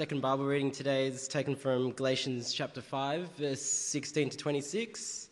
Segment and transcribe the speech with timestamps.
[0.00, 5.28] Second Bible reading today is taken from Galatians chapter 5, verse 16 to 26,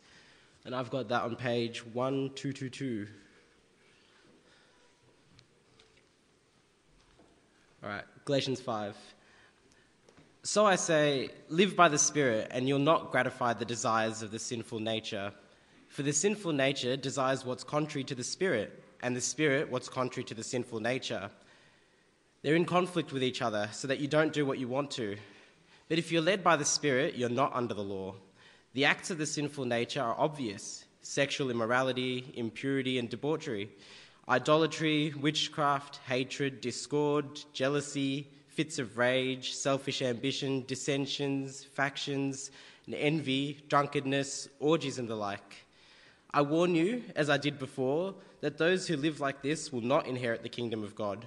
[0.65, 3.07] and I've got that on page 1222.
[7.85, 8.97] All right, Galatians 5.
[10.43, 14.41] So I say, live by the Spirit, and you'll not gratify the desires of the
[14.41, 15.33] sinful nature.
[15.87, 20.25] For the sinful nature desires what's contrary to the Spirit, and the Spirit what's contrary
[20.25, 21.31] to the sinful nature.
[22.43, 25.17] They're in conflict with each other so that you don't do what you want to.
[25.89, 28.15] But if you're led by the Spirit, you're not under the law.
[28.75, 33.71] The acts of the sinful nature are obvious sexual immorality, impurity, and debauchery,
[34.29, 42.51] idolatry, witchcraft, hatred, discord, jealousy, fits of rage, selfish ambition, dissensions, factions,
[42.87, 45.67] and envy, drunkenness, orgies, and the like.
[46.33, 50.07] I warn you, as I did before, that those who live like this will not
[50.07, 51.25] inherit the kingdom of God.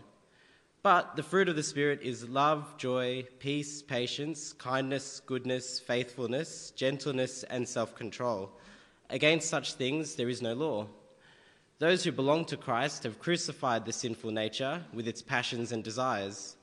[0.81, 7.43] But the fruit of the Spirit is love, joy, peace, patience, kindness, goodness, faithfulness, gentleness,
[7.43, 8.51] and self control.
[9.09, 10.87] Against such things there is no law.
[11.79, 16.55] Those who belong to Christ have crucified the sinful nature with its passions and desires.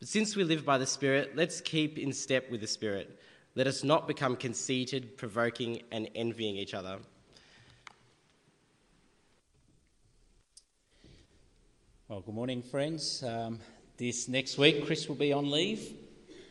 [0.00, 3.18] But since we live by the Spirit, let's keep in step with the Spirit.
[3.54, 6.98] Let us not become conceited, provoking, and envying each other.
[12.14, 13.24] Well, good morning, friends.
[13.24, 13.58] Um,
[13.96, 15.94] this next week, Chris will be on leave,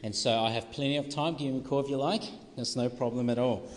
[0.04, 1.36] and so I have plenty of time.
[1.36, 2.24] Give him a call if you like.
[2.58, 3.72] That's no problem at all.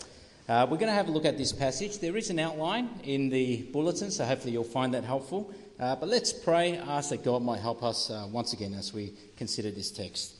[0.49, 2.01] Uh, we're going to have a look at this passage.
[2.01, 5.55] There is an outline in the bulletin, so hopefully you'll find that helpful.
[5.79, 9.13] Uh, but let's pray, ask that God might help us uh, once again as we
[9.37, 10.35] consider this text.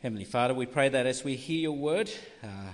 [0.00, 2.10] Heavenly Father, we pray that as we hear your word,
[2.42, 2.72] uh,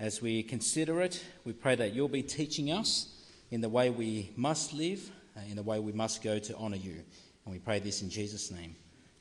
[0.00, 3.14] as we consider it, we pray that you'll be teaching us
[3.50, 6.76] in the way we must live Uh, in the way we must go to honour
[6.76, 7.02] you.
[7.44, 8.76] And we pray this in Jesus' name.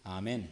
[0.05, 0.47] Amen.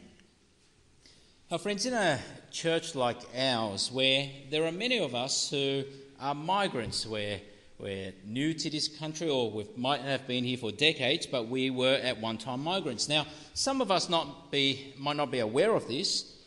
[1.52, 5.84] Our friends, in a church like ours, where there are many of us who
[6.20, 7.42] are migrants, where
[7.78, 11.70] we're new to this country or we might have been here for decades, but we
[11.70, 13.08] were at one time migrants.
[13.08, 16.38] Now, some of us not be, might not be aware of this,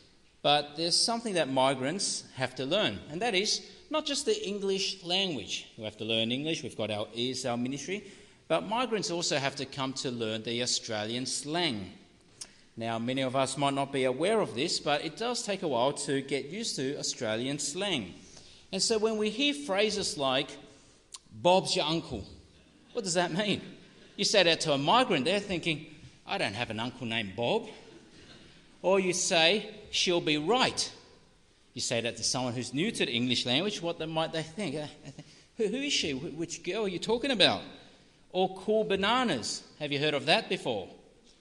[0.41, 5.03] but there's something that migrants have to learn, and that is not just the English
[5.03, 5.67] language.
[5.77, 8.03] We have to learn English, we've got our ESL ministry,
[8.47, 11.91] but migrants also have to come to learn the Australian slang.
[12.77, 15.67] Now, many of us might not be aware of this, but it does take a
[15.67, 18.13] while to get used to Australian slang.
[18.71, 20.49] And so when we hear phrases like,
[21.31, 22.23] Bob's your uncle,
[22.93, 23.61] what does that mean?
[24.17, 25.85] You say that to a migrant, they're thinking,
[26.27, 27.67] I don't have an uncle named Bob.
[28.81, 30.91] Or you say, she'll be right.
[31.73, 34.75] You say that to someone who's new to the English language, what might they think?
[34.75, 34.87] Uh,
[35.57, 36.13] who is she?
[36.13, 37.61] Which girl are you talking about?
[38.35, 39.63] Or cool bananas.
[39.79, 40.89] Have you heard of that before?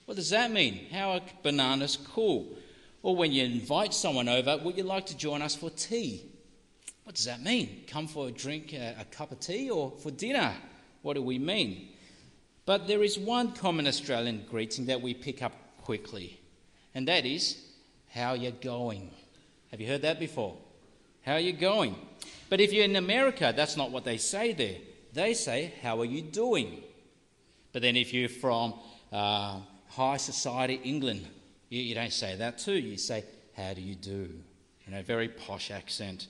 [0.05, 0.87] What does that mean?
[0.93, 2.47] How are bananas cool?
[3.03, 6.25] Or when you invite someone over, would you like to join us for tea?
[7.03, 7.83] What does that mean?
[7.89, 10.55] Come for a drink, a, a cup of tea, or for dinner?
[11.03, 11.89] What do we mean?
[12.65, 16.39] But there is one common Australian greeting that we pick up quickly,
[16.95, 17.61] and that is,
[18.11, 19.11] How you going?
[19.73, 20.57] Have you heard that before?
[21.23, 21.97] How are you going?
[22.49, 24.77] But if you're in America, that's not what they say there.
[25.15, 26.83] They say, How are you doing?
[27.73, 28.75] But then if you're from
[29.13, 31.27] uh, high society England,
[31.69, 32.75] you, you don't say that too.
[32.75, 33.25] You say,
[33.57, 34.29] How do you do?
[34.87, 36.27] You know, very posh accent.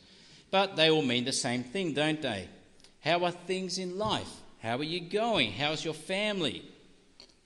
[0.51, 2.49] But they all mean the same thing, don't they?
[3.01, 4.31] How are things in life?
[4.63, 5.53] How are you going?
[5.53, 6.63] How's your family?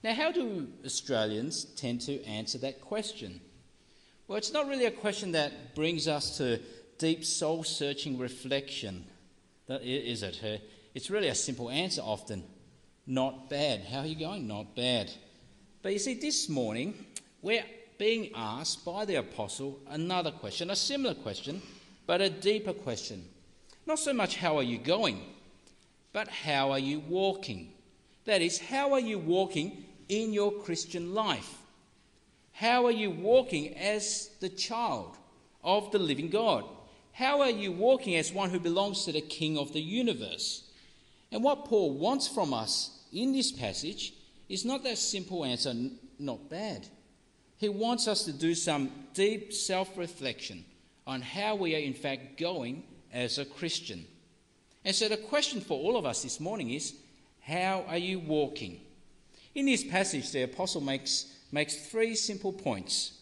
[0.03, 3.41] Now, how do Australians tend to answer that question?
[4.27, 6.59] Well, it's not really a question that brings us to
[6.97, 9.05] deep soul searching reflection,
[9.67, 10.61] is it?
[10.93, 12.43] It's really a simple answer often.
[13.05, 13.83] Not bad.
[13.83, 14.47] How are you going?
[14.47, 15.11] Not bad.
[15.81, 17.05] But you see, this morning,
[17.41, 17.63] we're
[17.97, 21.61] being asked by the apostle another question, a similar question,
[22.07, 23.23] but a deeper question.
[23.85, 25.21] Not so much how are you going,
[26.13, 27.71] but how are you walking?
[28.25, 31.57] That is, how are you walking in your Christian life?
[32.51, 35.17] How are you walking as the child
[35.63, 36.65] of the living God?
[37.13, 40.68] How are you walking as one who belongs to the King of the universe?
[41.31, 44.13] And what Paul wants from us in this passage
[44.47, 45.73] is not that simple answer,
[46.17, 46.87] not bad.
[47.57, 50.65] He wants us to do some deep self reflection
[51.05, 54.05] on how we are in fact going as a Christian.
[54.85, 56.95] And so the question for all of us this morning is
[57.41, 58.79] how are you walking?
[59.55, 63.13] In this passage, the apostle makes, makes three simple points.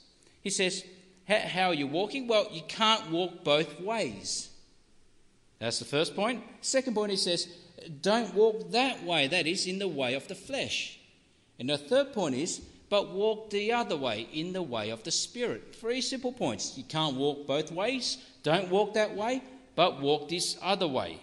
[0.41, 0.83] He says,
[1.27, 2.27] How are you walking?
[2.27, 4.49] Well, you can't walk both ways.
[5.59, 6.43] That's the first point.
[6.61, 7.47] Second point, he says,
[7.87, 10.99] don't walk that way, that is, in the way of the flesh.
[11.59, 15.11] And the third point is, but walk the other way, in the way of the
[15.11, 15.75] Spirit.
[15.75, 16.77] Three simple points.
[16.77, 18.17] You can't walk both ways.
[18.43, 19.41] Don't walk that way,
[19.75, 21.19] but walk this other way.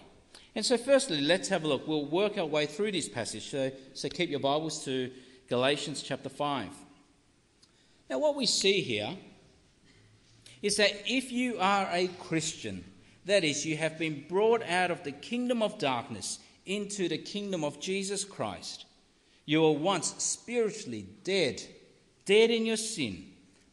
[0.53, 1.87] And so, firstly, let's have a look.
[1.87, 3.49] We'll work our way through this passage.
[3.49, 5.11] So, so keep your Bibles to
[5.49, 6.69] Galatians chapter 5.
[8.09, 9.17] Now, what we see here
[10.61, 12.83] is that if you are a Christian,
[13.25, 17.63] that is, you have been brought out of the kingdom of darkness into the kingdom
[17.63, 18.85] of Jesus Christ,
[19.45, 21.61] you were once spiritually dead,
[22.25, 23.25] dead in your sin,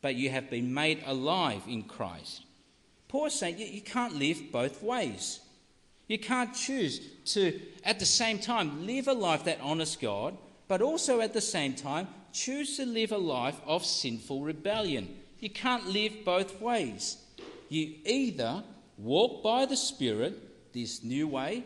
[0.02, 2.42] but you have been made alive in Christ.
[3.08, 5.40] Paul is saying you can't live both ways.
[6.08, 10.36] You can't choose to, at the same time, live a life that honours God,
[10.68, 15.08] but also at the same time, choose to live a life of sinful rebellion.
[15.40, 17.16] You can't live both ways.
[17.68, 18.62] You either
[18.98, 21.64] walk by the Spirit, this new way,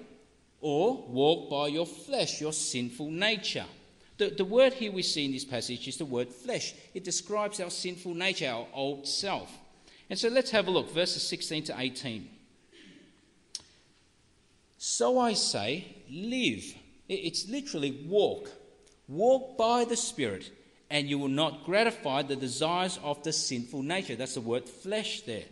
[0.61, 3.67] or walk by your flesh, your sinful nature.
[4.19, 6.75] The, the word here we see in this passage is the word flesh.
[6.95, 9.53] It describes our sinful nature, our old self.
[10.09, 12.29] And so let's have a look, verses 16 to 18.
[14.79, 16.65] So I say, live.
[17.09, 18.51] It's literally walk.
[19.09, 20.51] Walk by the Spirit,
[20.91, 24.17] and you will not gratify the desires of the sinful nature.
[24.17, 25.45] That's the word flesh there.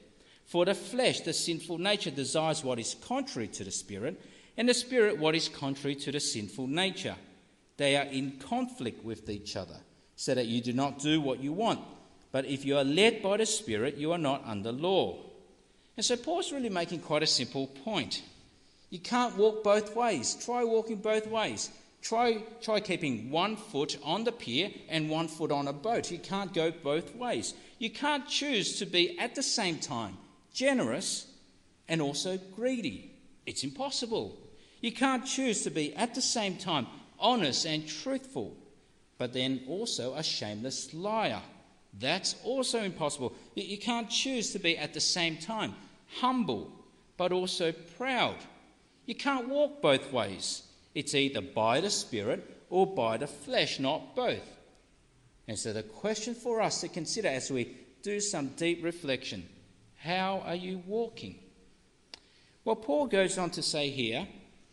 [0.47, 4.21] For the flesh, the sinful nature, desires what is contrary to the Spirit,
[4.57, 7.17] and the Spirit what is contrary to the sinful nature.
[7.77, 9.77] They are in conflict with each other,
[10.17, 11.81] so that you do not do what you want.
[12.31, 15.19] But if you are led by the Spirit, you are not under law.
[15.97, 18.23] And so Paul's really making quite a simple point.
[18.91, 20.37] You can't walk both ways.
[20.45, 21.71] Try walking both ways.
[22.03, 26.11] Try, try keeping one foot on the pier and one foot on a boat.
[26.11, 27.55] You can't go both ways.
[27.79, 30.19] You can't choose to be at the same time
[30.53, 31.27] generous
[31.89, 33.11] and also greedy.
[33.47, 34.37] It's impossible.
[34.81, 36.87] You can't choose to be at the same time
[37.19, 38.57] honest and truthful,
[39.19, 41.43] but then also a shameless liar.
[41.99, 43.35] That's also impossible.
[43.55, 45.75] You can't choose to be at the same time
[46.17, 46.71] humble,
[47.17, 48.37] but also proud.
[49.07, 50.63] You can't walk both ways.
[50.95, 54.49] It's either by the Spirit or by the flesh, not both.
[55.47, 59.49] And so, the question for us to consider as we do some deep reflection
[59.97, 61.37] how are you walking?
[62.65, 64.27] Well, Paul goes on to say here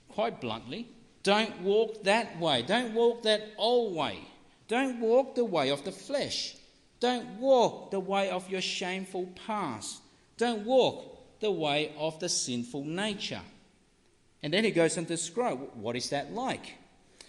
[0.09, 0.87] quite bluntly,
[1.23, 2.63] don't walk that way.
[2.63, 4.19] Don't walk that old way.
[4.67, 6.55] Don't walk the way of the flesh.
[6.99, 10.01] Don't walk the way of your shameful past.
[10.37, 13.41] Don't walk the way of the sinful nature.
[14.43, 16.75] And then he goes on to describe what is that like?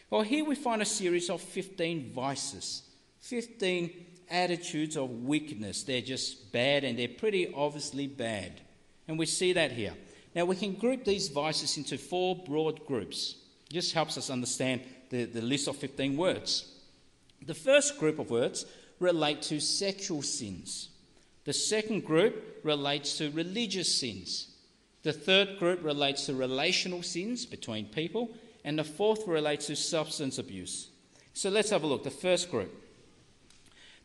[0.09, 2.83] Well, here we find a series of 15 vices,
[3.21, 3.91] 15
[4.31, 5.83] attitudes of weakness.
[5.83, 8.61] They're just bad and they're pretty obviously bad.
[9.09, 9.95] And we see that here.
[10.35, 13.37] Now, we can group these vices into four broad groups.
[13.71, 16.73] It just helps us understand the, the list of 15 words.
[17.45, 18.65] The first group of words
[18.99, 20.89] relate to sexual sins.
[21.45, 24.49] The second group relates to religious sins.
[25.03, 28.31] The third group relates to relational sins between people.
[28.65, 30.89] And the fourth relates to substance abuse.
[31.35, 32.05] So let's have a look.
[32.05, 32.73] The first group.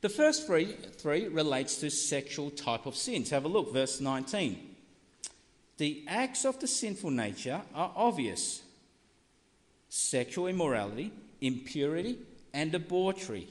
[0.01, 3.29] The first three, three relates to sexual type of sins.
[3.29, 4.66] Have a look, verse 19.
[5.77, 8.63] The acts of the sinful nature are obvious
[9.89, 12.17] sexual immorality, impurity,
[12.53, 13.47] and debauchery.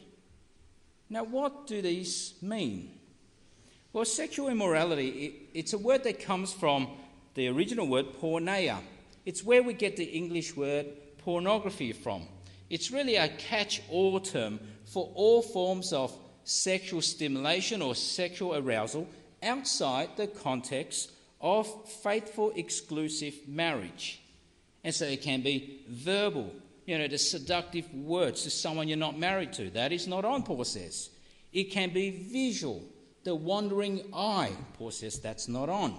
[1.08, 2.98] Now, what do these mean?
[3.92, 6.88] Well, sexual immorality, it, it's a word that comes from
[7.34, 8.78] the original word porneia.
[9.24, 10.86] It's where we get the English word
[11.18, 12.22] pornography from.
[12.68, 19.08] It's really a catch all term for all forms of sexual stimulation or sexual arousal
[19.42, 21.66] outside the context of
[22.02, 24.20] faithful exclusive marriage.
[24.84, 26.52] And so it can be verbal,
[26.86, 29.70] you know, the seductive words to someone you're not married to.
[29.70, 31.10] That is not on, Paul says.
[31.52, 32.82] It can be visual,
[33.24, 34.52] the wandering eye.
[34.74, 35.96] Paul says that's not on.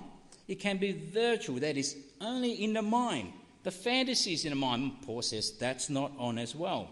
[0.48, 3.34] It can be virtual, that is only in the mind.
[3.64, 6.90] The fantasies in the mind, Paul says that's not on as well.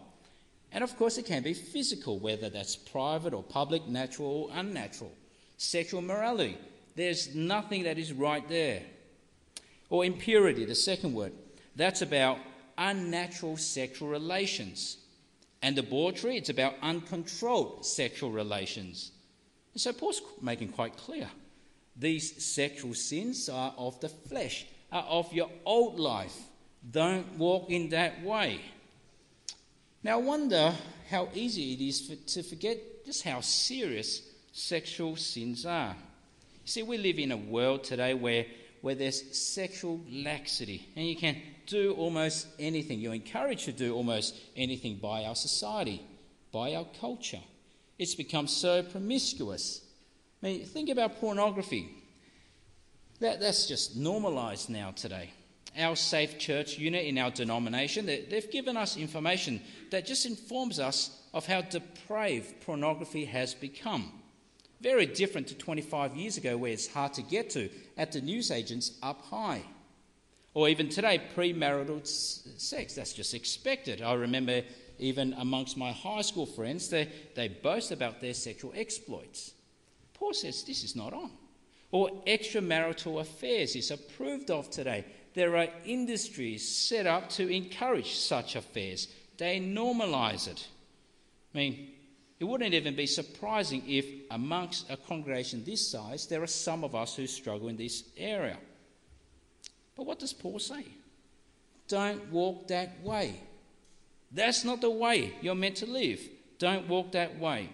[0.73, 5.13] And of course, it can be physical, whether that's private or public, natural or unnatural.
[5.55, 6.57] Sexual morality,
[6.95, 8.81] there's nothing that is right there.
[9.89, 11.33] Or impurity, the second word,
[11.75, 12.37] that's about
[12.77, 14.97] unnatural sexual relations.
[15.61, 19.11] And debauchery, it's about uncontrolled sexual relations.
[19.73, 21.29] And so Paul's making quite clear
[21.95, 26.37] these sexual sins are of the flesh, are of your old life.
[26.91, 28.59] Don't walk in that way.
[30.03, 30.73] Now, I wonder
[31.09, 34.21] how easy it is for, to forget just how serious
[34.51, 35.95] sexual sins are.
[36.65, 38.47] See, we live in a world today where,
[38.81, 42.99] where there's sexual laxity, and you can do almost anything.
[42.99, 46.01] You're encouraged to do almost anything by our society,
[46.51, 47.41] by our culture.
[47.99, 49.81] It's become so promiscuous.
[50.41, 51.87] I mean, think about pornography.
[53.19, 55.29] That, that's just normalized now today.
[55.77, 60.79] Our safe church unit in our denomination, they, they've given us information that just informs
[60.79, 64.11] us of how depraved pornography has become.
[64.81, 68.91] Very different to 25 years ago, where it's hard to get to at the newsagents
[69.01, 69.61] up high.
[70.53, 74.01] Or even today, premarital sex, that's just expected.
[74.01, 74.63] I remember
[74.99, 79.53] even amongst my high school friends, they, they boast about their sexual exploits.
[80.13, 81.31] Paul says this is not on.
[81.91, 85.05] Or extramarital affairs is approved of today.
[85.33, 90.67] There are industries set up to encourage such affairs, they normalize it.
[91.53, 91.89] I mean,
[92.39, 96.93] it wouldn't even be surprising if, amongst a congregation this size, there are some of
[96.93, 98.57] us who struggle in this area.
[99.95, 100.85] But what does Paul say?
[101.87, 103.39] Don't walk that way.
[104.31, 106.19] That's not the way you're meant to live.
[106.59, 107.69] Don't walk that way.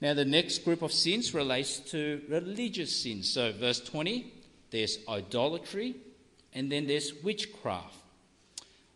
[0.00, 3.32] Now, the next group of sins relates to religious sins.
[3.32, 4.32] So, verse 20,
[4.70, 5.96] there's idolatry,
[6.52, 7.96] and then there's witchcraft.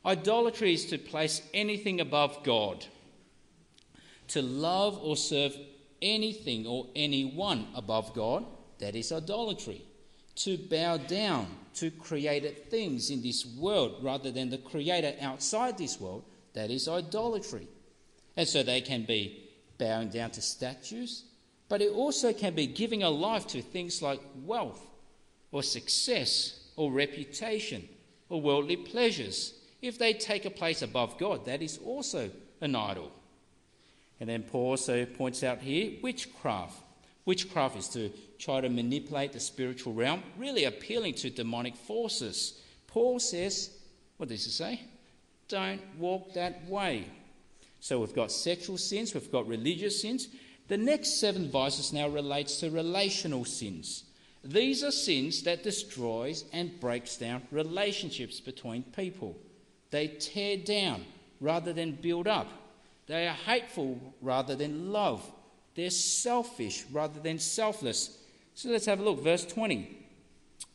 [0.07, 2.85] Idolatry is to place anything above God,
[4.33, 5.57] to love or serve
[6.01, 8.45] anything or anyone above God,
[8.79, 9.83] that is idolatry.
[10.37, 16.01] To bow down to created things in this world rather than the creator outside this
[16.01, 16.25] world,
[16.55, 17.69] that is idolatry.
[18.37, 21.25] And so they can be bowing down to statues,
[21.69, 24.81] but it also can be giving a life to things like wealth
[25.51, 27.87] or success or reputation
[28.31, 29.55] or worldly pleasures.
[29.83, 32.31] If they take a place above God, that is also
[32.63, 33.13] an idol.
[34.21, 36.83] And then Paul also points out here witchcraft.
[37.25, 42.61] Witchcraft is to try to manipulate the spiritual realm, really appealing to demonic forces.
[42.87, 43.71] Paul says,
[44.17, 44.81] what does he say?
[45.49, 47.07] Don't walk that way.
[47.81, 50.29] So we've got sexual sins, we've got religious sins.
[50.69, 54.05] The next seven vices now relates to relational sins.
[54.45, 59.37] These are sins that destroys and breaks down relationships between people.
[59.91, 61.05] They tear down
[61.41, 62.49] rather than build up.
[63.07, 65.25] They are hateful rather than love.
[65.75, 68.19] They're selfish rather than selfless.
[68.55, 69.23] So let's have a look.
[69.23, 69.99] Verse 20.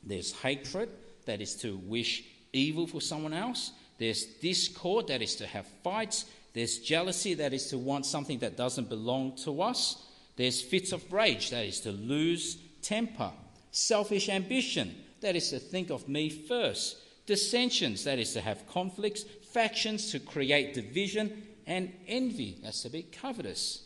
[0.03, 0.89] There's hatred,
[1.25, 3.72] that is to wish evil for someone else.
[3.98, 6.25] There's discord, that is to have fights.
[6.53, 10.03] There's jealousy, that is to want something that doesn't belong to us.
[10.36, 13.31] There's fits of rage, that is to lose temper.
[13.72, 16.98] Selfish ambition, that is to think of me first.
[17.25, 19.24] Dissensions, that is to have conflicts.
[19.51, 21.43] Factions, to create division.
[21.67, 23.83] And envy, that's to be covetous.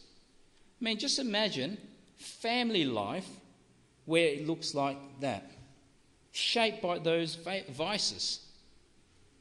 [0.79, 1.77] I mean, just imagine
[2.17, 3.27] family life
[4.05, 5.51] where it looks like that,
[6.31, 8.39] shaped by those vices.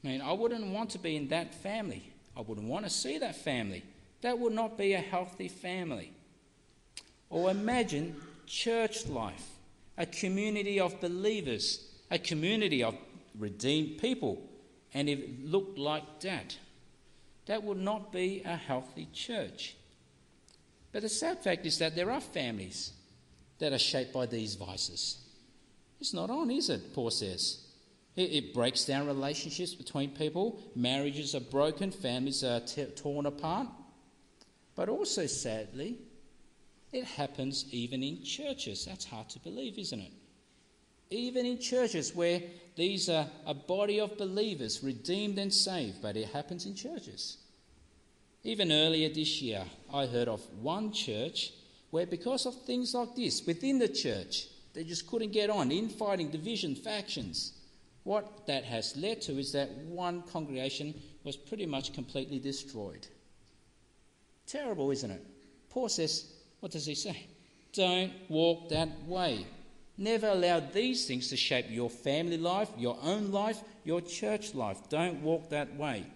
[0.03, 2.11] I mean, I wouldn't want to be in that family.
[2.35, 3.83] I wouldn't want to see that family.
[4.21, 6.11] That would not be a healthy family.
[7.29, 8.15] Or imagine
[8.47, 9.47] church life,
[9.97, 12.95] a community of believers, a community of
[13.37, 14.41] redeemed people,
[14.93, 16.57] and it looked like that,
[17.45, 19.75] that would not be a healthy church.
[20.91, 22.93] But the sad fact is that there are families
[23.59, 25.19] that are shaped by these vices.
[25.99, 26.93] It's not on, is it?
[26.93, 27.65] Paul says.
[28.15, 33.67] It, it breaks down relationships between people, marriages are broken, families are t- torn apart.
[34.75, 35.97] But also, sadly,
[36.91, 38.85] it happens even in churches.
[38.85, 40.11] That's hard to believe, isn't it?
[41.11, 42.41] Even in churches where
[42.75, 47.37] these are a body of believers, redeemed and saved, but it happens in churches.
[48.43, 49.63] Even earlier this year,
[49.93, 51.51] I heard of one church
[51.91, 56.31] where, because of things like this within the church, they just couldn't get on, infighting,
[56.31, 57.53] division, factions.
[58.03, 63.05] What that has led to is that one congregation was pretty much completely destroyed.
[64.47, 65.23] Terrible, isn't it?
[65.69, 66.25] Paul says,
[66.61, 67.27] what does he say?
[67.73, 69.45] Don't walk that way.
[70.01, 74.89] Never allow these things to shape your family life, your own life, your church life.
[74.89, 76.07] Don't walk that way.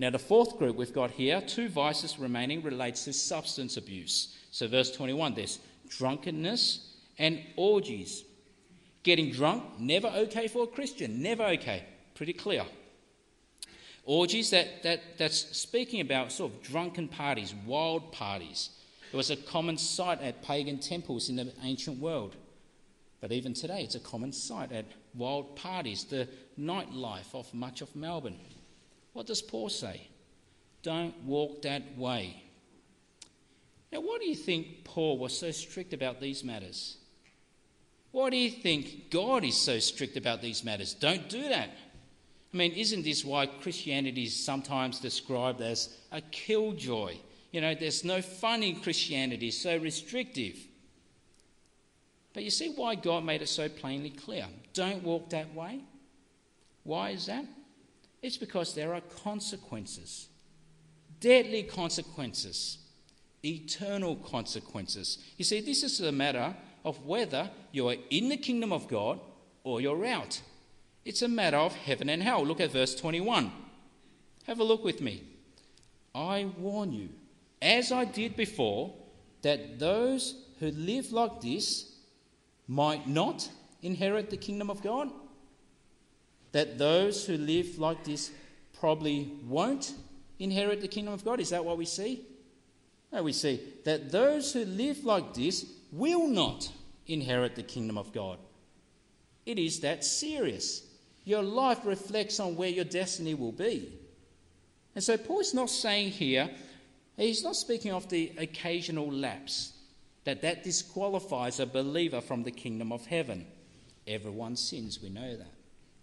[0.00, 4.36] Now, the fourth group we've got here, two vices remaining, relates to substance abuse.
[4.50, 8.24] So, verse 21, there's drunkenness and orgies.
[9.04, 11.84] Getting drunk, never okay for a Christian, never okay.
[12.16, 12.64] Pretty clear.
[14.06, 18.70] Orgies, that, that, that's speaking about sort of drunken parties, wild parties.
[19.12, 22.34] It was a common sight at pagan temples in the ancient world.
[23.24, 26.28] But even today, it's a common sight at wild parties, the
[26.60, 28.38] nightlife of much of Melbourne.
[29.14, 30.08] What does Paul say?
[30.82, 32.42] Don't walk that way.
[33.90, 36.98] Now, why do you think Paul was so strict about these matters?
[38.10, 40.92] Why do you think God is so strict about these matters?
[40.92, 41.70] Don't do that.
[42.52, 47.14] I mean, isn't this why Christianity is sometimes described as a killjoy?
[47.54, 50.58] you know, there's no fun in Christianity, so restrictive.
[52.34, 54.46] But you see why God made it so plainly clear.
[54.74, 55.80] Don't walk that way.
[56.82, 57.46] Why is that?
[58.20, 60.28] It's because there are consequences,
[61.20, 62.78] deadly consequences,
[63.44, 65.18] eternal consequences.
[65.36, 69.20] You see, this is a matter of whether you're in the kingdom of God
[69.62, 70.40] or you're out.
[71.04, 72.44] It's a matter of heaven and hell.
[72.44, 73.52] Look at verse 21.
[74.46, 75.22] Have a look with me.
[76.14, 77.10] I warn you,
[77.62, 78.94] as I did before,
[79.42, 81.93] that those who live like this
[82.66, 83.48] might not
[83.82, 85.10] inherit the kingdom of God?
[86.52, 88.30] That those who live like this
[88.78, 89.94] probably won't
[90.38, 91.40] inherit the kingdom of God?
[91.40, 92.24] Is that what we see?
[93.12, 96.70] No, we see that those who live like this will not
[97.06, 98.38] inherit the kingdom of God.
[99.46, 100.82] It is that serious.
[101.24, 103.92] Your life reflects on where your destiny will be.
[104.94, 106.50] And so Paul's not saying here,
[107.16, 109.73] he's not speaking of the occasional lapse
[110.24, 113.46] that that disqualifies a believer from the kingdom of heaven.
[114.06, 115.52] Everyone sins, we know that.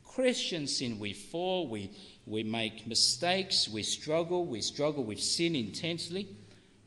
[0.03, 1.91] Christians sin, we fall, we,
[2.25, 6.27] we make mistakes, we struggle, we struggle with sin intensely.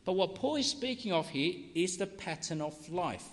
[0.04, 3.24] But what Paul is speaking of here is the pattern of life.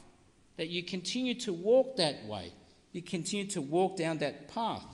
[0.58, 2.54] That you continue to walk that way,
[2.92, 4.86] you continue to walk down that path.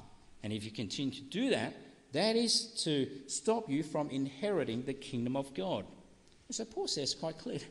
[0.44, 1.74] And if you continue to do that,
[2.14, 5.86] that is to stop you from inheriting the kingdom of God.
[6.50, 7.66] so Paul says quite clearly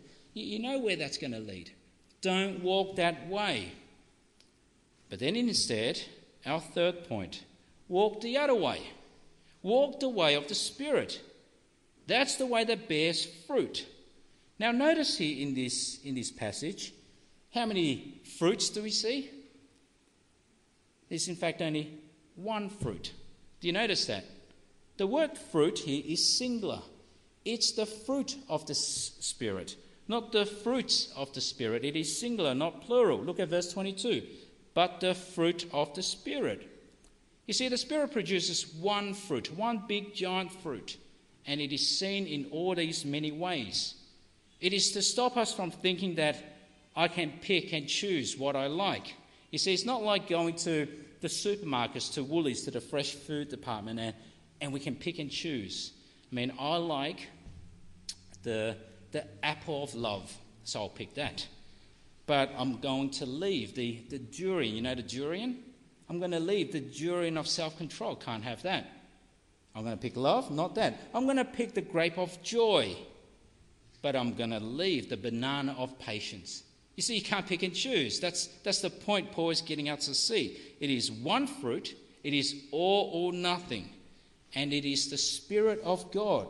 [0.45, 1.71] you know where that's going to lead.
[2.21, 3.73] Don't walk that way.
[5.09, 6.01] But then instead,
[6.45, 7.45] our third point
[7.89, 8.83] walk the other way.
[9.63, 11.21] Walk the way of the Spirit.
[12.07, 13.87] That's the way that bears fruit.
[14.59, 16.93] Now, notice here in this, in this passage,
[17.53, 19.31] how many fruits do we see?
[21.09, 21.99] There's, in fact, only
[22.35, 23.13] one fruit.
[23.61, 24.25] Do you notice that?
[24.99, 26.81] The word fruit here is singular.
[27.45, 29.77] It's the fruit of the Spirit
[30.09, 31.85] not the fruits of the Spirit.
[31.85, 33.19] It is singular, not plural.
[33.19, 34.23] Look at verse 22.
[34.75, 36.71] But the fruit of the Spirit.
[37.47, 40.97] You see, the Spirit produces one fruit, one big giant fruit,
[41.47, 43.95] and it is seen in all these many ways.
[44.61, 46.37] It is to stop us from thinking that
[46.95, 49.15] I can pick and choose what I like.
[49.51, 50.89] You see, it's not like going to
[51.21, 54.15] the supermarkets, to Woolies, to the fresh food department, and,
[54.61, 55.93] and we can pick and choose.
[56.31, 57.29] I mean, I like
[58.43, 58.77] the
[59.17, 60.37] the apple of love.
[60.65, 61.47] So I'll pick that.
[62.27, 64.75] But I'm going to leave the, the durian.
[64.75, 65.63] You know the durian?
[66.11, 68.15] I'm going to leave the durian of self control.
[68.17, 68.87] Can't have that.
[69.75, 70.99] I'm going to pick love, not that.
[71.15, 72.95] I'm going to pick the grape of joy,
[74.03, 76.63] but I'm going to leave the banana of patience.
[76.95, 78.21] You see, you can't pick and choose.
[78.21, 80.59] That's, that's the point Paul is getting out to see.
[80.81, 83.89] It is one fruit, it is all or nothing,
[84.55, 86.49] and it is the Spirit of God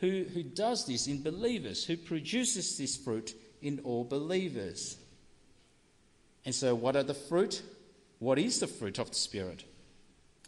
[0.00, 4.98] who, who does this in believers, who produces this fruit in all believers.
[6.44, 7.62] And so, what are the fruit?
[8.18, 9.64] What is the fruit of the Spirit?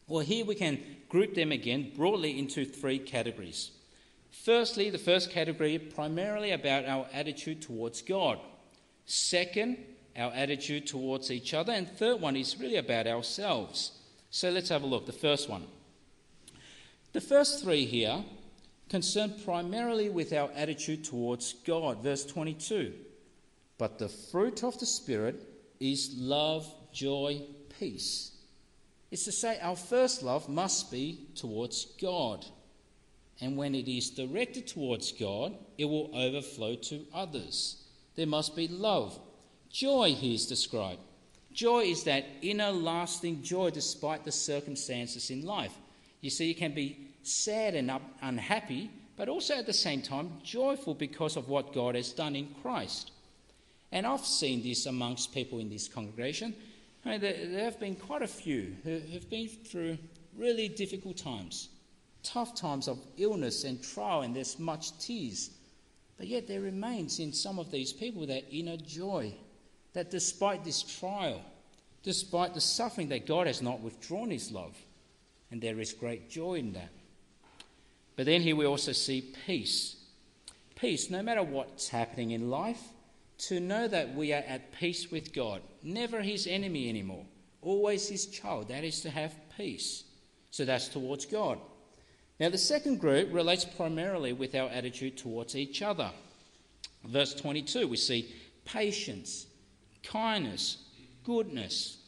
[0.06, 3.72] Well, here we can group them again broadly into three categories.
[4.30, 8.38] Firstly, the first category primarily about our attitude towards God.
[9.04, 9.78] Second,
[10.16, 11.72] our attitude towards each other.
[11.72, 13.92] And third one is really about ourselves.
[14.30, 15.06] So let's have a look.
[15.06, 15.66] The first one.
[17.12, 18.24] The first three here
[18.88, 22.02] concerned primarily with our attitude towards God.
[22.02, 22.92] Verse 22
[23.76, 25.42] But the fruit of the Spirit
[25.80, 27.42] is love, joy,
[27.78, 28.32] peace.
[29.10, 32.44] It's to say our first love must be towards God.
[33.40, 37.84] And when it is directed towards God, it will overflow to others.
[38.16, 39.18] There must be love.
[39.70, 41.00] Joy, here is described.
[41.52, 45.76] Joy is that inner lasting joy despite the circumstances in life.
[46.20, 47.90] You see, you can be sad and
[48.22, 52.54] unhappy, but also at the same time joyful because of what God has done in
[52.62, 53.10] Christ.
[53.90, 56.54] And I've seen this amongst people in this congregation.
[57.04, 59.98] I mean, there, have been quite a few who have been through
[60.36, 61.68] really difficult times,
[62.22, 65.50] tough times of illness and trial, and there's much tears.
[66.16, 69.34] But yet there remains in some of these people that inner joy
[69.94, 71.40] that despite this trial,
[72.02, 74.76] despite the suffering, that God has not withdrawn his love.
[75.50, 76.90] And there is great joy in that.
[78.18, 79.94] But then here we also see peace.
[80.74, 82.82] Peace, no matter what's happening in life,
[83.46, 87.24] to know that we are at peace with God, never his enemy anymore,
[87.62, 88.70] always his child.
[88.70, 90.02] That is to have peace.
[90.50, 91.60] So that's towards God.
[92.40, 96.10] Now, the second group relates primarily with our attitude towards each other.
[97.04, 99.46] Verse 22, we see patience,
[100.02, 100.78] kindness,
[101.22, 101.98] goodness.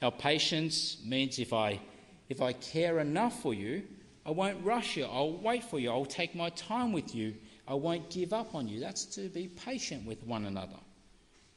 [0.00, 1.80] Our patience means if I,
[2.28, 3.82] if I care enough for you,
[4.26, 5.04] I won't rush you.
[5.04, 5.90] I'll wait for you.
[5.90, 7.34] I'll take my time with you.
[7.68, 8.80] I won't give up on you.
[8.80, 10.78] That's to be patient with one another.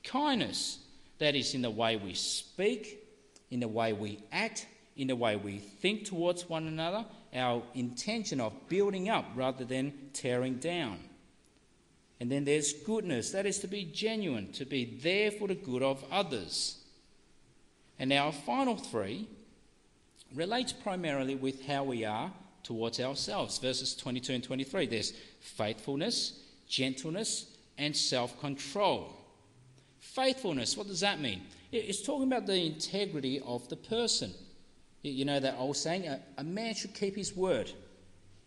[0.03, 0.79] Kindness,
[1.19, 3.03] that is in the way we speak,
[3.51, 8.41] in the way we act, in the way we think towards one another, our intention
[8.41, 10.99] of building up rather than tearing down.
[12.19, 15.83] And then there's goodness, that is to be genuine, to be there for the good
[15.83, 16.77] of others.
[17.99, 19.27] And our final three
[20.33, 22.31] relates primarily with how we are
[22.67, 23.57] towards ourselves.
[23.57, 29.13] Verses 22 and 23 there's faithfulness, gentleness, and self control.
[29.99, 31.41] Faithfulness, what does that mean?
[31.71, 34.33] It's talking about the integrity of the person.
[35.01, 37.71] You know that old saying, a, man should keep his word.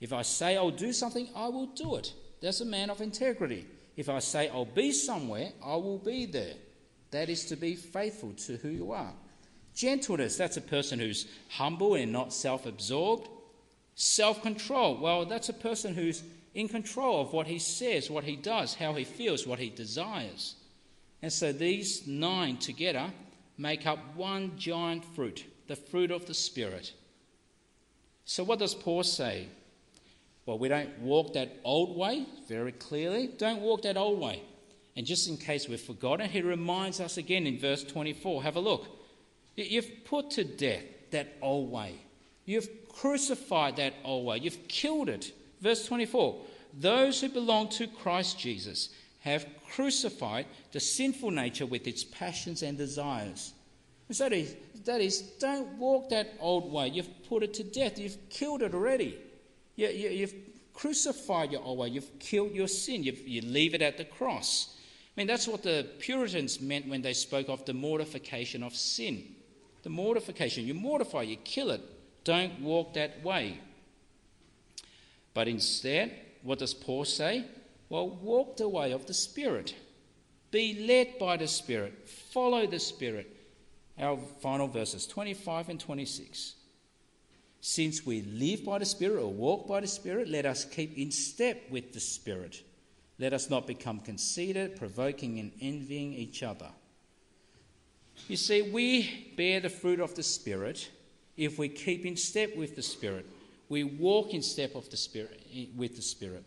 [0.01, 2.13] If I say I'll do something, I will do it.
[2.43, 3.67] That's a man of integrity.
[3.97, 6.55] If I say I'll be somewhere, I will be there.
[7.11, 9.13] That is to be faithful to who you are.
[9.75, 13.29] Gentleness, that's a person who's humble and not self absorbed.
[14.03, 16.23] Self control, well, that's a person who's
[16.55, 20.55] in control of what he says, what he does, how he feels, what he desires.
[21.21, 23.13] And so these nine together
[23.59, 26.95] make up one giant fruit, the fruit of the Spirit.
[28.25, 29.49] So, what does Paul say?
[30.47, 33.29] Well, we don't walk that old way very clearly.
[33.37, 34.41] Don't walk that old way.
[34.97, 38.45] And just in case we've forgotten, he reminds us again in verse 24.
[38.45, 38.87] Have a look.
[39.57, 41.97] You've put to death that old way.
[42.45, 44.39] You've crucified that old way.
[44.39, 45.33] You've killed it.
[45.61, 46.41] Verse 24
[46.79, 52.77] Those who belong to Christ Jesus have crucified the sinful nature with its passions and
[52.77, 53.53] desires.
[54.09, 56.89] And so that is, that is, don't walk that old way.
[56.89, 57.99] You've put it to death.
[57.99, 59.19] You've killed it already.
[59.77, 60.35] You, you, you've
[60.75, 61.89] crucified your old way.
[61.89, 63.05] You've killed your sin.
[63.05, 64.75] You've, you leave it at the cross.
[65.17, 69.35] I mean, that's what the Puritans meant when they spoke of the mortification of sin.
[69.83, 70.67] The mortification.
[70.67, 71.83] You mortify, you kill it.
[72.25, 73.59] Don't walk that way.
[75.33, 77.45] But instead, what does Paul say?
[77.89, 79.75] Well, walk the way of the Spirit.
[80.51, 82.09] Be led by the Spirit.
[82.09, 83.37] Follow the Spirit.
[83.99, 86.55] Our final verses 25 and 26.
[87.61, 91.11] Since we live by the Spirit or walk by the Spirit, let us keep in
[91.11, 92.63] step with the Spirit.
[93.19, 96.71] Let us not become conceited, provoking and envying each other.
[98.29, 100.91] You see, we bear the fruit of the Spirit
[101.41, 103.27] if we keep in step with the Spirit.
[103.71, 105.43] We walk in step of the Spirit
[105.75, 106.45] with the Spirit.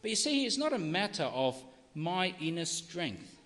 [0.00, 1.62] But you see, it's not a matter of
[1.94, 3.36] my inner strength.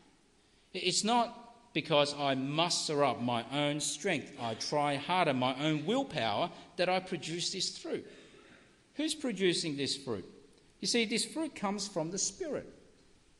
[0.73, 6.49] It's not because I muster up my own strength, I try harder, my own willpower,
[6.77, 8.09] that I produce this fruit.
[8.95, 10.25] Who's producing this fruit?
[10.81, 12.73] You see, this fruit comes from the Spirit.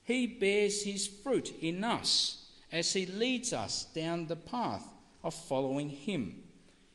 [0.03, 4.85] He bears his fruit in us as he leads us down the path
[5.23, 6.44] of following him.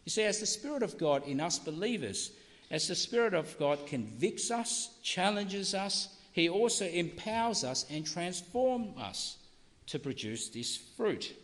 [0.10, 2.32] You see, as the Spirit of God in us believers,
[2.72, 8.98] as the Spirit of God convicts us, challenges us, he also empowers us and transforms
[8.98, 9.38] us
[9.86, 11.36] to produce this fruit.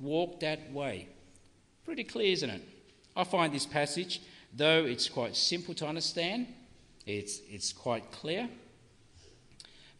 [0.00, 1.06] Walk that way.
[1.84, 2.62] Pretty clear, isn't it?
[3.14, 4.20] I find this passage,
[4.52, 6.48] though it's quite simple to understand,
[7.06, 8.48] it's, it's quite clear,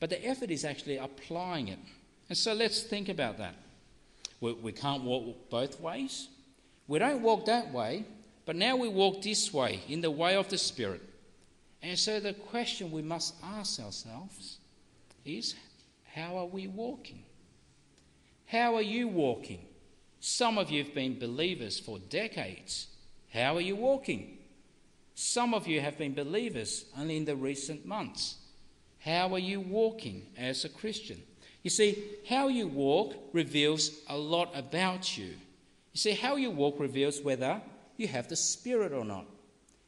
[0.00, 1.78] but the effort is actually applying it.
[2.28, 3.54] And so let's think about that.
[4.40, 6.26] We, we can't walk both ways.
[6.86, 8.04] We don't walk that way,
[8.44, 11.02] but now we walk this way, in the way of the Spirit.
[11.82, 14.58] And so the question we must ask ourselves
[15.24, 15.54] is
[16.12, 17.24] how are we walking?
[18.46, 19.60] How are you walking?
[20.20, 22.86] Some of you have been believers for decades.
[23.32, 24.38] How are you walking?
[25.14, 28.36] Some of you have been believers only in the recent months.
[29.00, 31.22] How are you walking as a Christian?
[31.62, 35.34] You see, how you walk reveals a lot about you.
[35.94, 37.62] You see, how you walk reveals whether
[37.96, 39.26] you have the Spirit or not.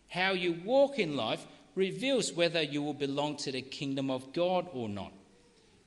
[0.08, 4.68] How you walk in life reveals whether you will belong to the kingdom of God
[4.72, 5.12] or not.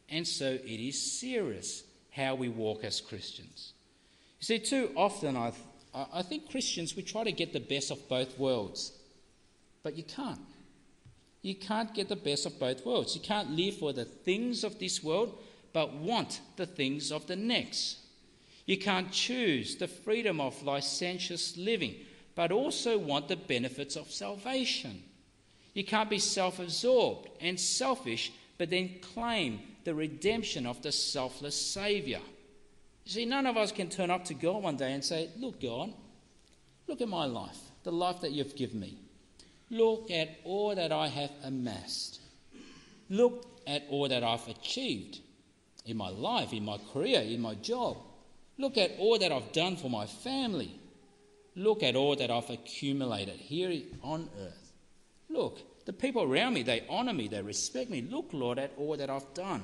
[0.09, 3.73] And so it is serious how we walk as Christians.
[4.41, 5.53] You see, too often I,
[5.93, 8.91] I think Christians, we try to get the best of both worlds,
[9.83, 10.41] but you can't.
[11.41, 13.15] You can't get the best of both worlds.
[13.15, 15.37] You can't live for the things of this world,
[15.71, 17.98] but want the things of the next.
[18.69, 21.95] You can't choose the freedom of licentious living,
[22.35, 25.01] but also want the benefits of salvation.
[25.73, 31.59] You can't be self absorbed and selfish, but then claim the redemption of the selfless
[31.59, 32.19] Saviour.
[33.05, 35.59] You see, none of us can turn up to God one day and say, Look,
[35.59, 35.91] God,
[36.85, 38.99] look at my life, the life that you've given me.
[39.71, 42.21] Look at all that I have amassed.
[43.09, 45.21] Look at all that I've achieved
[45.87, 47.97] in my life, in my career, in my job.
[48.59, 50.77] Look at all that I've done for my family.
[51.55, 54.73] Look at all that I've accumulated here on earth.
[55.29, 58.03] Look, The people around me, they honor me, they respect me.
[58.03, 59.63] Look, Lord, at all that I've done.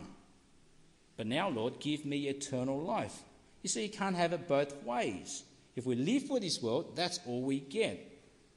[1.18, 3.22] But now, Lord, give me eternal life.
[3.62, 5.44] You see, you can't have it both ways.
[5.76, 8.00] If we live for this world, that's all we get.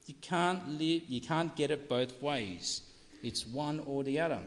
[0.07, 2.81] You can't live, you can't get it both ways.
[3.21, 4.39] It's one or the other.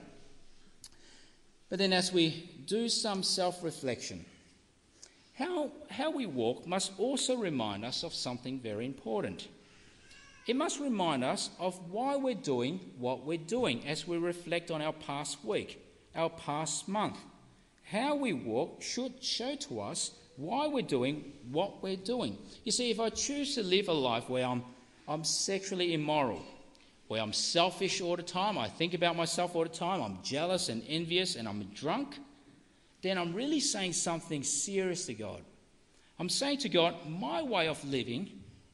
[1.68, 4.24] But then, as we do some self reflection,
[5.34, 9.48] how, how we walk must also remind us of something very important.
[10.46, 14.82] It must remind us of why we're doing what we're doing as we reflect on
[14.82, 15.80] our past week,
[16.14, 17.18] our past month.
[17.84, 22.36] How we walk should show to us why we're doing what we're doing.
[22.64, 24.62] You see, if I choose to live a life where I'm,
[25.06, 26.42] I'm sexually immoral,
[27.08, 30.68] where I'm selfish all the time, I think about myself all the time, I'm jealous
[30.68, 32.18] and envious, and I'm drunk,
[33.02, 35.42] then I'm really saying something serious to God.
[36.18, 38.30] I'm saying to God, my way of living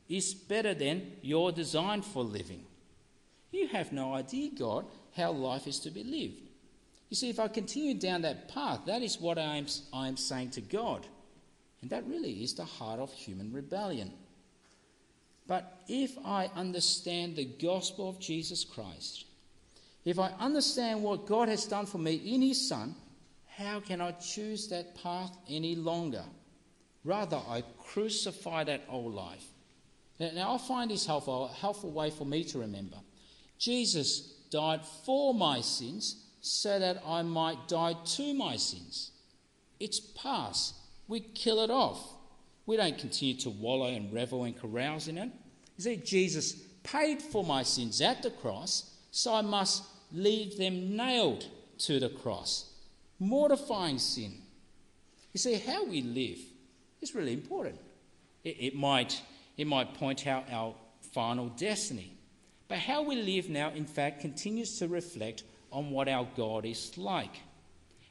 [0.09, 2.65] is better than your design for living.
[3.51, 4.85] You have no idea, God,
[5.17, 6.43] how life is to be lived.
[7.09, 10.61] You see, if I continue down that path, that is what I'm, I'm saying to
[10.61, 11.07] God.
[11.81, 14.13] And that really is the heart of human rebellion.
[15.47, 19.25] But if I understand the gospel of Jesus Christ,
[20.05, 22.95] if I understand what God has done for me in His Son,
[23.59, 26.25] how can I choose that path any longer?
[27.05, 29.45] Rather, I crucify that old life.
[30.21, 32.99] Now, I find this helpful, helpful way for me to remember.
[33.59, 39.11] Jesus died for my sins so that I might die to my sins.
[39.81, 40.75] It's past.
[41.09, 42.15] We kill it off.
[42.67, 45.31] We don't continue to wallow and revel and carouse in it.
[45.77, 46.53] You see, Jesus
[46.85, 51.47] paid for my sins at the cross, so I must leave them nailed
[51.79, 52.69] to the cross
[53.19, 54.35] mortifying sin.
[55.33, 56.39] You see, how we live
[57.01, 57.79] is really important.
[58.45, 59.21] It, it, might,
[59.57, 60.75] it might point out our
[61.13, 62.13] final destiny.
[62.69, 66.97] But how we live now, in fact, continues to reflect on what our God is
[66.97, 67.35] like.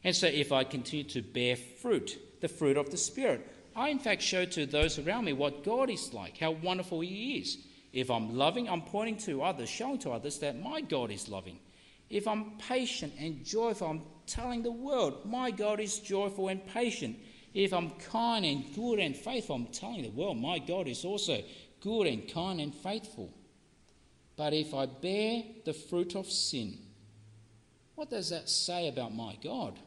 [0.03, 3.99] And so, if I continue to bear fruit, the fruit of the Spirit, I, in
[3.99, 7.57] fact, show to those around me what God is like, how wonderful He is.
[7.93, 11.59] If I'm loving, I'm pointing to others, showing to others that my God is loving.
[12.09, 17.17] If I'm patient and joyful, I'm telling the world, my God is joyful and patient.
[17.53, 21.41] If I'm kind and good and faithful, I'm telling the world, my God is also
[21.81, 23.33] good and kind and faithful.
[24.35, 26.77] But if I bear the fruit of sin,
[27.95, 29.79] what does that say about my God?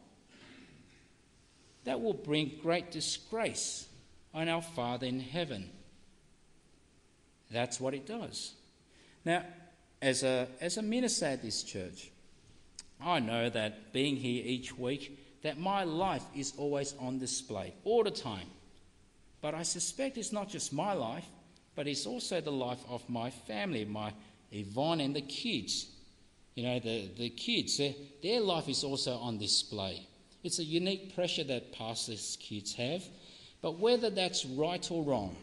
[1.85, 3.87] That will bring great disgrace
[4.35, 5.71] on our Father in heaven.
[7.51, 8.55] That's what it does.
[9.25, 9.45] Now,
[10.03, 12.11] as a, as a minister at this church,
[13.03, 18.05] I know that being here each week, that my life is always on display, all
[18.05, 18.47] the time.
[19.41, 21.25] But I suspect it's not just my life,
[21.75, 24.13] but it's also the life of my family, my
[24.53, 25.87] Yvonne and the kids.
[26.55, 30.07] You know, the, the kids, their, their life is also on display.
[30.43, 33.03] It's a unique pressure that pastors' kids have.
[33.63, 35.37] But whether that's right or wrong,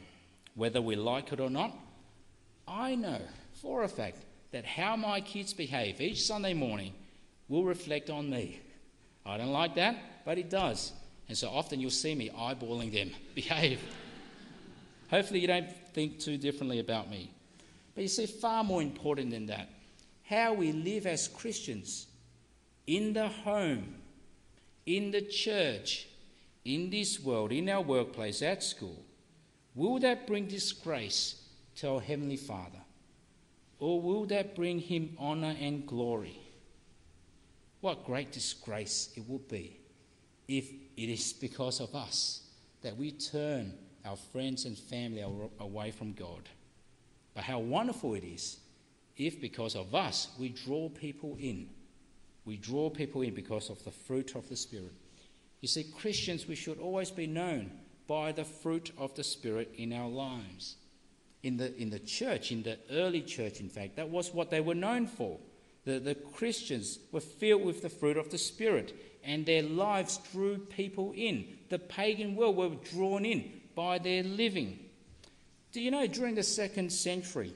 [0.56, 1.76] whether we like it or not,
[2.68, 3.22] I know
[3.62, 4.18] for a fact
[4.52, 6.94] that how my kids behave each Sunday morning
[7.50, 8.60] will reflect on me.
[9.26, 10.94] I don't like that, but it does.
[11.28, 13.12] And so often you'll see me eyeballing them.
[13.36, 13.82] Behave.
[15.10, 17.32] Hopefully, you don't think too differently about me.
[17.96, 19.70] But you see, far more important than that,
[20.24, 22.08] how we live as Christians
[22.86, 23.96] in the home,
[24.86, 26.08] in the church,
[26.66, 29.04] in this world, in our workplace, at school,
[29.76, 31.42] will that bring disgrace
[31.78, 32.80] to our Heavenly Father?
[33.80, 36.40] Or will that bring Him honour and glory?
[37.82, 39.80] What great disgrace it would be
[40.48, 42.42] if it is because of us
[42.82, 43.74] that we turn
[44.06, 45.24] our friends and family
[45.60, 46.50] away from God.
[47.34, 48.58] But how wonderful it is
[49.18, 51.70] if, because of us, we draw people in.
[52.46, 54.94] We draw people in because of the fruit of the Spirit.
[55.62, 57.72] You see, Christians, we should always be known
[58.08, 60.76] by the fruit of the Spirit in our lives.
[61.44, 64.62] In the, in the church, in the early church, in fact, that was what they
[64.62, 65.40] were known for.
[65.88, 70.58] The, the Christians were filled with the fruit of the Spirit, and their lives drew
[70.58, 71.46] people in.
[71.70, 74.80] The pagan world were drawn in by their living.
[75.72, 77.54] Do you know, during the second century,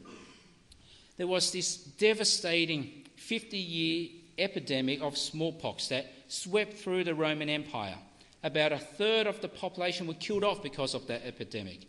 [1.18, 7.98] there was this devastating 50 year epidemic of smallpox that swept through the Roman Empire.
[8.44, 11.82] About a third of the population were killed off because of that epidemic.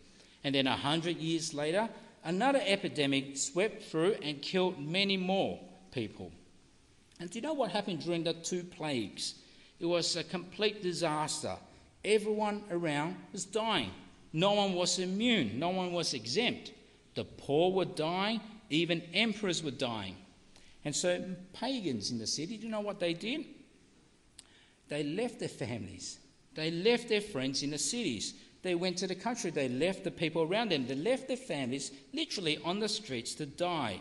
[0.43, 1.87] And then, a hundred years later,
[2.25, 5.57] another epidemic swept through and killed many more
[5.93, 6.31] people.
[7.19, 9.35] And do you know what happened during the two plagues?
[9.79, 11.55] It was a complete disaster.
[12.03, 13.91] Everyone around was dying.
[14.33, 16.71] No one was immune, no one was exempt.
[17.13, 20.15] The poor were dying, even emperors were dying.
[20.83, 23.45] And so, pagans in the city, do you know what they did?
[24.89, 26.19] They left their families,
[26.55, 28.33] they left their friends in the cities.
[28.63, 31.91] They went to the country, they left the people around them, they left their families
[32.13, 33.99] literally on the streets to die.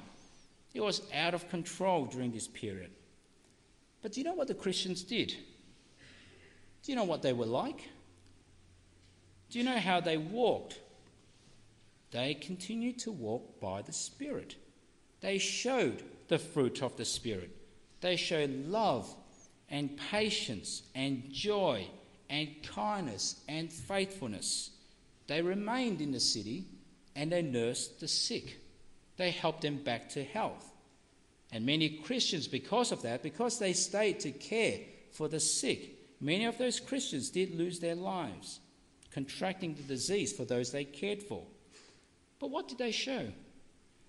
[0.75, 2.91] It was out of control during this period.
[4.03, 5.29] But do you know what the Christians did?
[6.83, 7.89] Do you know what they were like?
[9.51, 10.81] Do you know how they walked?
[12.11, 14.57] They continued to walk by the Spirit.
[15.21, 17.51] They showed the fruit of the Spirit.
[18.01, 19.15] They showed love
[19.71, 21.87] and patience and joy
[22.29, 24.71] and kindness and faithfulness.
[25.27, 26.65] They remained in the city
[27.15, 28.59] and they nursed the sick.
[29.17, 30.73] They helped them back to health.
[31.53, 36.45] And many Christians, because of that, because they stayed to care for the sick, many
[36.47, 38.61] of those Christians did lose their lives,
[39.11, 41.43] contracting the disease for those they cared for.
[42.41, 43.29] But what did they show?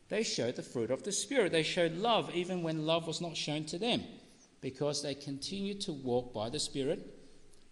[0.10, 1.52] They showed the fruit of the Spirit.
[1.52, 4.04] They showed love even when love was not shown to them,
[4.62, 7.14] because they continued to walk by the Spirit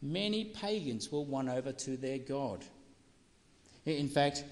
[0.02, 2.66] many pagans were won over to their God.
[3.86, 4.44] In fact,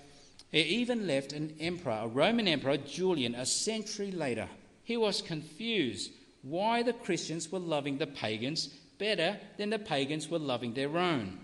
[0.52, 4.50] it even left an emperor, a Roman emperor, Julian, a century later.
[4.84, 10.40] He was confused why the Christians were loving the pagans better than the pagans were
[10.40, 11.40] loving their own.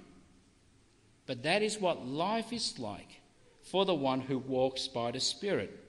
[1.26, 3.22] But that is what life is like
[3.64, 5.80] for the one who walks by the Spirit.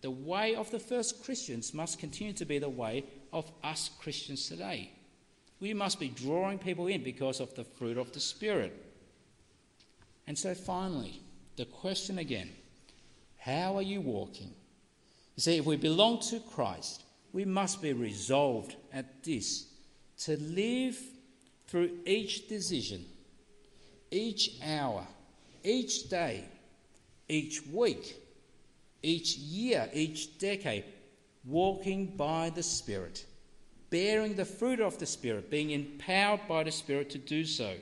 [0.00, 4.48] The way of the first Christians must continue to be the way of us Christians
[4.48, 4.92] today.
[5.60, 8.74] We must be drawing people in because of the fruit of the Spirit.
[10.26, 11.22] And so, finally,
[11.56, 12.50] the question again
[13.38, 14.54] how are you walking?
[15.36, 19.66] You see, if we belong to Christ, we must be resolved at this
[20.20, 20.98] to live
[21.66, 23.04] through each decision,
[24.10, 25.06] each hour,
[25.62, 26.44] each day,
[27.28, 28.16] each week,
[29.02, 30.84] each year, each decade,
[31.44, 33.26] walking by the Spirit
[33.94, 37.76] bearing the fruit of the Spirit, being empowered by the Spirit to do so.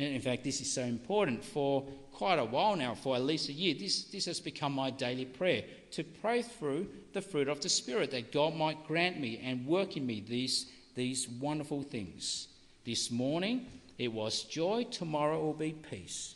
[0.00, 3.52] In fact, this is so important for quite a while now, for at least a
[3.52, 3.74] year.
[3.78, 8.10] This, this has become my daily prayer to pray through the fruit of the Spirit,
[8.12, 12.48] that God might grant me and work in me these, these wonderful things.
[12.84, 13.66] This morning,
[13.98, 16.34] it was joy, tomorrow will be peace.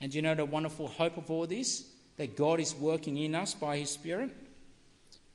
[0.00, 1.84] And you know the wonderful hope of all this?
[2.16, 4.30] That God is working in us by His Spirit?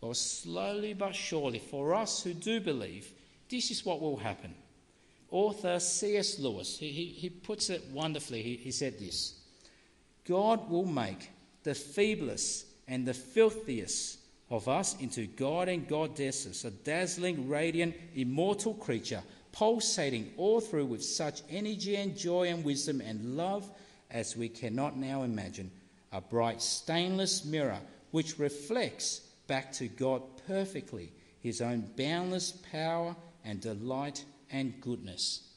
[0.01, 3.09] Well, slowly but surely, for us who do believe,
[3.49, 4.53] this is what will happen.
[5.33, 6.37] Author C.S.
[6.37, 8.43] Lewis, he, he, he puts it wonderfully.
[8.43, 9.33] He, he said this
[10.25, 11.31] God will make
[11.63, 14.19] the feeblest and the filthiest
[14.51, 21.03] of us into God and goddesses, a dazzling, radiant, immortal creature, pulsating all through with
[21.03, 23.67] such energy and joy and wisdom and love
[24.11, 25.71] as we cannot now imagine.
[26.11, 27.79] A bright, stainless mirror
[28.11, 35.49] which reflects back to God perfectly, his own boundless power and delight and goodness.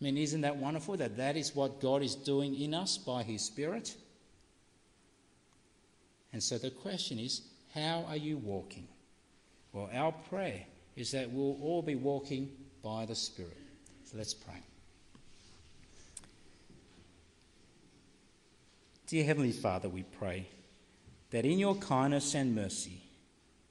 [0.00, 3.22] I mean, isn't that wonderful that that is what God is doing in us by
[3.22, 3.94] his Spirit?
[6.32, 8.88] And so the question is, how are you walking?
[9.72, 10.64] Well, our prayer
[10.96, 12.50] is that we'll all be walking
[12.82, 13.56] by the Spirit.
[14.04, 14.62] So let's pray.
[19.06, 20.48] Dear Heavenly Father, we pray
[21.30, 23.02] that in your kindness and mercy,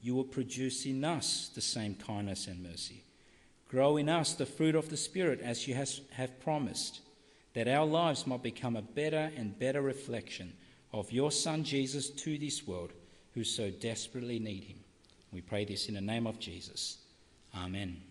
[0.00, 3.02] you will produce in us the same kindness and mercy.
[3.68, 7.00] Grow in us the fruit of the Spirit as you has, have promised,
[7.54, 10.52] that our lives might become a better and better reflection
[10.92, 12.92] of your Son Jesus to this world
[13.34, 14.78] who so desperately need him.
[15.32, 16.98] We pray this in the name of Jesus.
[17.54, 18.05] Amen.